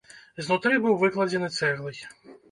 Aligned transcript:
Знутры 0.45 0.79
быў 0.85 0.95
выкладзены 1.03 1.49
цэглай. 1.57 1.99